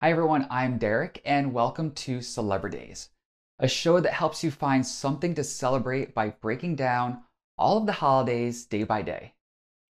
[0.00, 3.08] Hi everyone, I'm Derek and welcome to Celebridays,
[3.58, 7.24] a show that helps you find something to celebrate by breaking down
[7.58, 9.34] all of the holidays day by day.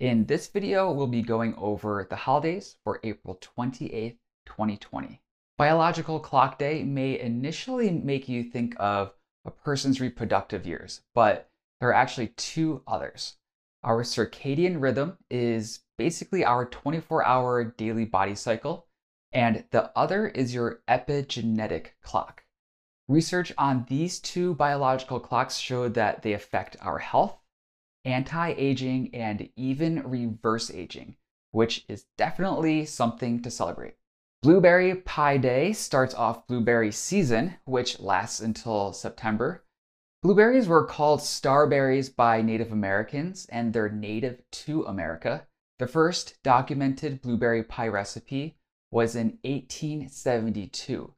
[0.00, 4.16] In this video, we'll be going over the holidays for April 28th,
[4.46, 5.20] 2020.
[5.58, 9.12] Biological clock day may initially make you think of
[9.44, 11.50] a person's reproductive years, but
[11.80, 13.36] there are actually two others.
[13.84, 18.86] Our circadian rhythm is basically our 24 hour daily body cycle
[19.32, 22.44] and the other is your epigenetic clock.
[23.08, 27.38] Research on these two biological clocks showed that they affect our health,
[28.04, 31.16] anti aging, and even reverse aging,
[31.50, 33.94] which is definitely something to celebrate.
[34.42, 39.64] Blueberry Pie Day starts off blueberry season, which lasts until September.
[40.22, 45.46] Blueberries were called starberries by Native Americans, and they're native to America.
[45.78, 48.57] The first documented blueberry pie recipe
[48.90, 51.14] was in 1872.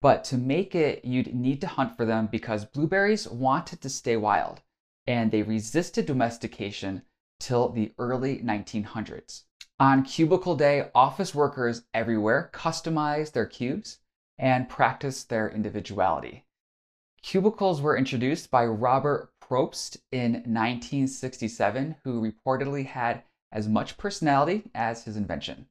[0.00, 4.16] But to make it, you'd need to hunt for them because blueberries wanted to stay
[4.16, 4.62] wild
[5.06, 7.02] and they resisted domestication
[7.40, 9.42] till the early 1900s.
[9.80, 13.98] On Cubicle Day, office workers everywhere customized their cubes
[14.38, 16.44] and practiced their individuality.
[17.20, 25.04] Cubicles were introduced by Robert Probst in 1967, who reportedly had as much personality as
[25.04, 25.66] his invention.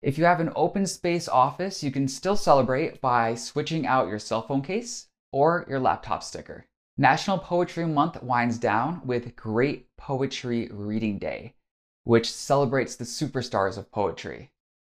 [0.00, 4.20] If you have an open space office, you can still celebrate by switching out your
[4.20, 6.66] cell phone case or your laptop sticker.
[6.96, 11.54] National Poetry Month winds down with Great Poetry Reading Day,
[12.04, 14.52] which celebrates the superstars of poetry.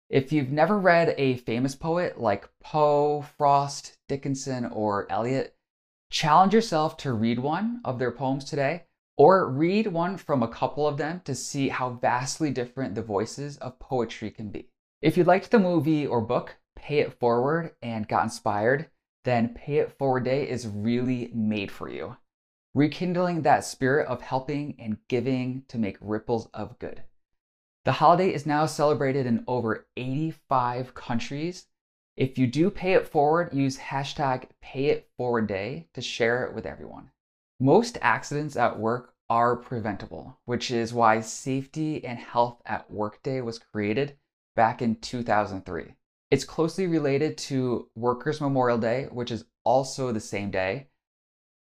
[0.07, 5.55] If you've never read a famous poet like Poe, Frost, Dickinson, or Eliot,
[6.11, 8.83] challenge yourself to read one of their poems today,
[9.17, 13.57] or read one from a couple of them to see how vastly different the voices
[13.57, 14.70] of poetry can be.
[15.01, 18.91] If you liked the movie or book, Pay It Forward, and got inspired,
[19.23, 22.17] then Pay It Forward Day is really made for you.
[22.75, 27.01] Rekindling that spirit of helping and giving to make ripples of good.
[27.83, 31.65] The holiday is now celebrated in over 85 countries.
[32.15, 37.09] If you do pay it forward, use hashtag PayItForwardDay to share it with everyone.
[37.59, 43.41] Most accidents at work are preventable, which is why Safety and Health at Work Day
[43.41, 44.15] was created
[44.55, 45.95] back in 2003.
[46.29, 50.87] It's closely related to Workers' Memorial Day, which is also the same day.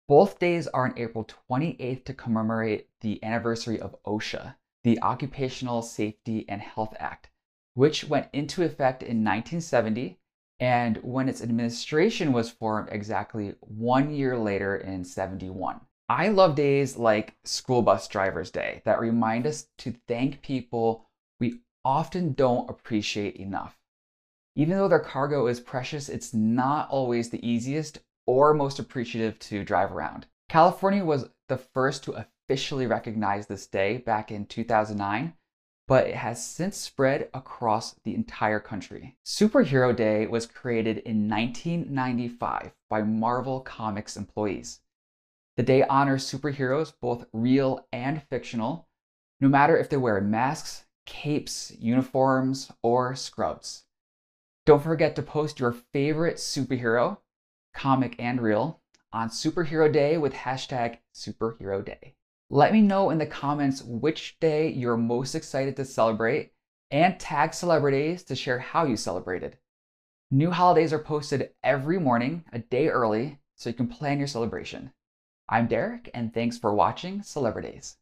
[0.07, 6.45] Both days are on April 28th to commemorate the anniversary of OSHA, the Occupational Safety
[6.49, 7.29] and Health Act,
[7.73, 10.17] which went into effect in 1970
[10.59, 15.81] and when its administration was formed exactly one year later in 71.
[16.07, 21.09] I love days like School Bus Drivers Day that remind us to thank people
[21.83, 23.77] often don't appreciate enough.
[24.55, 29.63] Even though their cargo is precious, it's not always the easiest or most appreciative to
[29.63, 30.25] drive around.
[30.49, 35.33] California was the first to officially recognize this day back in 2009,
[35.87, 39.17] but it has since spread across the entire country.
[39.25, 44.81] Superhero Day was created in 1995 by Marvel Comics employees.
[45.57, 48.87] The day honors superheroes, both real and fictional,
[49.39, 53.83] no matter if they're wearing masks, capes, uniforms, or scrubs.
[54.65, 57.17] Don't forget to post your favorite superhero,
[57.75, 58.79] comic and real,
[59.11, 62.15] on Superhero Day with hashtag Superhero Day.
[62.49, 66.53] Let me know in the comments which day you're most excited to celebrate
[66.91, 69.57] and tag Celebridays to share how you celebrated.
[70.31, 74.93] New holidays are posted every morning, a day early, so you can plan your celebration.
[75.49, 77.97] I'm Derek, and thanks for watching Celebridays.